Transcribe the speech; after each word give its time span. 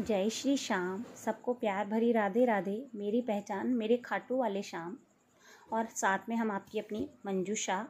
जय 0.00 0.30
श्री 0.30 0.56
श्याम। 0.56 1.04
सबको 1.24 1.52
प्यार 1.52 1.86
भरी 1.86 2.12
राधे 2.12 2.44
राधे। 2.44 2.86
मेरी 2.94 3.20
पहचान 3.20 3.66
मेरे 3.66 3.96
खाटू 3.96 4.36
वाले 4.36 4.62
शाम 4.62 4.96
और 5.72 5.86
साथ 5.86 6.18
में 6.28 6.36
हम 6.36 6.50
आपकी 6.50 6.78
अपनी 6.78 7.10
मंजू 7.26 7.54
शाह। 7.54 7.82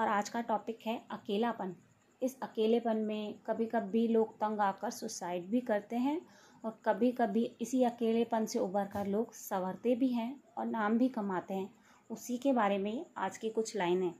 और 0.00 0.08
आज 0.08 0.28
का 0.28 0.40
टॉपिक 0.40 0.78
है 0.86 1.02
अकेलापन। 1.10 1.76
इस 2.22 2.36
अकेलेपन 2.42 2.96
में 2.96 3.34
कभी 3.46 3.66
कभी 3.66 4.08
लोग 4.08 4.34
तंग 4.34 4.60
आकर 4.60 4.90
सुसाइड 4.90 5.46
भी 5.46 5.60
करते 5.60 5.96
हैं 5.96 6.26
और 6.64 6.80
कभी 6.84 7.12
कभी 7.12 7.52
इसी 7.60 7.84
अकेलेपन 7.84 8.46
से 8.46 8.58
उबर 8.58 8.84
कर 8.84 9.06
लोग 9.06 9.32
संवरते 9.32 9.94
भी 9.94 10.08
हैं 10.08 10.40
और 10.58 10.66
नाम 10.66 10.98
भी 10.98 11.08
कमाते 11.08 11.54
हैं। 11.54 11.85
उसी 12.10 12.36
के 12.38 12.52
बारे 12.52 12.78
में 12.78 13.06
आज 13.16 13.38
की 13.38 13.48
कुछ 13.50 13.76
लाइनें 13.76 14.14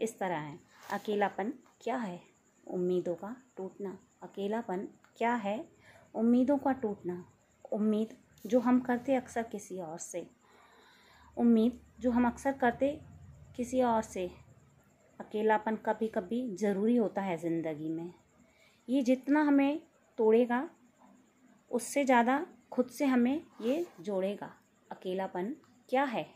इस 0.00 0.18
तरह 0.18 0.36
हैं। 0.36 0.60
अकेलापन 0.92 1.52
क्या 1.80 1.96
है? 1.96 2.20
उम्मीदों 2.66 3.14
का 3.14 3.34
टूटना। 3.56 3.98
अकेलापन 4.22 4.86
क्या 5.16 5.34
है? 5.34 5.64
उम्मीदों 6.14 6.58
का 6.58 6.72
टूटना। 6.72 7.24
उम्मीद 7.72 8.14
जो 8.46 8.60
हम 8.60 8.80
करते 8.80 9.14
अक्सर 9.14 9.42
किसी 9.42 9.78
और 9.78 9.98
से। 9.98 10.26
उम्मीद 11.36 11.80
जो 12.00 12.10
हम 12.10 12.26
अक्सर 12.26 12.52
करते 12.52 13.00
किसी 13.56 13.82
और 13.82 14.02
से। 14.02 14.30
अकेलापन 15.20 15.76
कभी 15.76 16.08
कभी 16.08 16.56
ज़रूरी 16.56 16.96
होता 16.96 17.22
है 17.22 17.36
ज़िंदगी 17.36 17.88
में। 17.88 18.12
ये 18.88 19.02
जितना 19.02 19.42
हमें 19.42 19.80
तोड़ेगा, 20.18 20.68
उससे 21.70 22.04
ज़्यादा 22.04 22.46
खुद 22.72 22.88
से 22.88 23.04
हमें 23.04 23.40
ये 23.62 23.86
जोड़ेगा। 24.00 24.52
अकेलापन 24.90 25.54
क्या 25.88 26.04
है? 26.04 26.26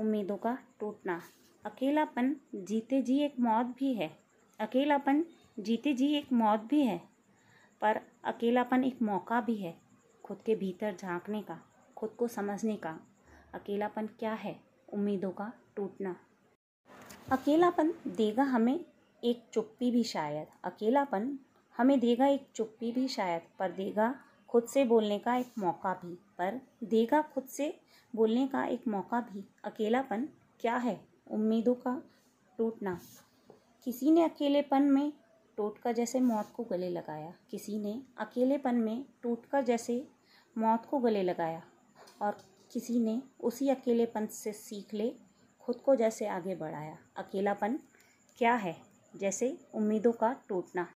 उम्मीदों 0.00 0.36
का 0.36 0.56
टूटना। 0.80 1.20
अकेलापन 1.64 2.34
जीते 2.54 3.02
जी 3.02 3.18
एक 3.20 3.38
मौत 3.40 3.66
भी 3.78 3.92
है। 3.94 4.10
अकेलापन 4.60 5.24
जीते 5.58 5.92
जी 5.94 6.06
एक 6.14 6.32
मौत 6.32 6.60
भी 6.60 6.82
है, 6.82 6.98
पर 7.82 8.00
अकेलापन 8.24 8.84
एक 8.84 9.02
मौका 9.02 9.40
भी 9.40 9.56
है, 9.56 9.74
खुद 10.24 10.42
के 10.46 10.54
भीतर 10.54 10.96
झांकने 10.96 11.42
का, 11.42 11.58
खुद 11.96 12.10
को 12.10 12.28
समझने 12.28 12.76
का। 12.76 12.98
अकेलापन 13.54 14.06
क्या 14.18 14.32
है? 14.34 14.56
उम्मीदों 14.92 15.30
का 15.30 15.52
टूटना। 15.76 16.16
अकेलापन 17.32 17.92
देगा 18.06 18.42
हमें 18.42 18.84
एक 19.22 19.44
चुप्पी 19.52 19.90
भी 19.90 20.02
शायद। 20.04 20.46
अकेलापन 20.64 21.38
हमें 21.74 21.98
देगा 22.00 22.26
एक 22.26 22.46
चुप्पी 22.54 22.92
भी 22.92 23.06
शायद, 23.08 23.42
पर 23.58 23.70
देगा 23.72 24.14
खुद 24.50 24.64
से 24.64 24.84
बोलने 24.84 25.18
का 25.18 25.36
एक 25.36 25.52
मौका 25.58 25.94
भी, 25.94 26.14
पर 26.14 26.60
देगा 26.84 27.22
खुद 27.22 27.44
से 27.44 27.80
बोलने 28.16 28.48
का 28.48 28.64
एक 28.64 28.88
मौका 28.88 29.20
भी। 29.20 29.48
अकेलापन 29.64 30.28
क्या 30.60 30.76
है? 30.76 31.08
उम्मीदों 31.30 31.74
का 31.74 32.02
टूटना। 32.58 33.00
किसी 33.84 34.10
ने 34.10 34.22
अकेलेपन 34.22 34.82
में 34.82 35.12
टूटकर 35.56 35.92
जैसे 35.92 36.20
मौत 36.20 36.52
को 36.56 36.64
गले 36.64 36.90
लगाया। 36.90 37.34
किसी 37.50 37.78
ने 37.78 38.02
अकेलेपन 38.18 38.74
में 38.74 39.04
टूटकर 39.22 39.62
जैसे 39.62 40.08
मौत 40.58 40.86
को 40.86 40.98
गले 40.98 41.22
लगाया। 41.22 41.62
और 42.22 42.36
किसी 42.72 43.00
ने 43.00 43.22
उसी 43.40 43.68
अकेलेपन 43.68 44.26
से 44.26 44.52
सीख 44.52 44.94
ले, 44.94 45.14
खुद 45.60 45.76
को 45.76 45.94
जैसे 45.94 46.26
आगे 46.26 46.54
बढ़ाया। 46.54 46.98
अकेलापन 47.16 47.78
क्या 48.38 48.54
है? 48.54 48.76
जैसे 49.16 49.58
उम्मीदों 49.74 50.12
का 50.12 50.36
टूटना। 50.48 50.88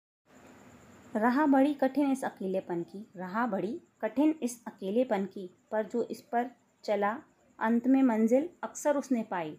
रहा 1.17 1.47
बड़ी 1.47 1.75
कठिन 1.75 2.11
इस 2.13 2.25
अकेलेपन 2.25 2.83
की, 2.83 3.07
रहा 3.17 3.47
बड़ी 3.47 3.81
कठिन 4.01 4.35
इस 4.43 4.65
अकेलेपन 4.67 5.25
की, 5.25 5.51
पर 5.71 5.87
जो 5.87 6.03
इस 6.03 6.21
पर 6.21 6.51
चला 6.85 7.19
अंत 7.59 7.87
में 7.87 8.03
मंजिल 8.03 8.49
अक्सर 8.63 8.97
उसने 8.97 9.23
पाई। 9.23 9.59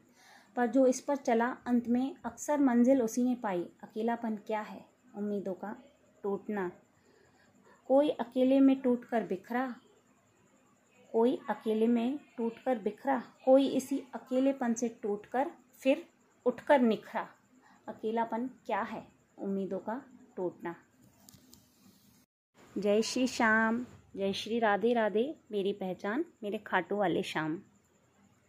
पर 0.55 0.67
जो 0.67 0.85
इस 0.87 1.01
पर 1.01 1.15
चला 1.15 1.47
अंत 1.65 1.87
में 1.87 2.15
अक्सर 2.25 2.59
मंजिल 2.59 3.01
उसी 3.01 3.23
ने 3.23 3.35
पाई। 3.35 3.63
अकेलापन 3.83 4.35
क्या 4.35 4.61
है? 4.61 4.85
उम्मीदों 5.15 5.53
का 5.53 5.75
टूटना। 6.23 6.71
कोई 7.87 8.09
अकेले 8.09 8.59
में 8.59 8.81
टूट 8.81 9.05
कर 9.05 9.23
बिखरा, 9.23 9.75
कोई 11.11 11.39
अकेले 11.49 11.87
में 11.87 12.19
टूट 12.37 12.57
कर 12.65 12.79
बिखरा, 12.79 13.23
कोई 13.45 13.67
इसी 13.67 14.03
अकेलेपन 14.13 14.73
से 14.73 14.89
टूट 14.89 15.25
कर 15.25 15.51
फिर 15.79 16.05
उठकर 16.45 16.81
निखरा। 16.81 17.27
अकेलापन 17.87 18.47
क्या 18.47 18.81
है? 18.81 19.07
उम्मीदों 19.37 19.79
का 19.79 20.01
टूटना। 20.35 20.75
जय 22.77 23.01
श्री 23.01 23.27
श्याम 23.27 23.85
जय 24.15 24.31
श्री 24.33 24.59
राधे 24.59 24.93
राधे 24.93 25.23
मेरी 25.51 25.73
पहचान 25.73 26.23
मेरे 26.43 26.57
खाटू 26.57 26.95
वाले 26.95 27.21
शाम 27.23 27.57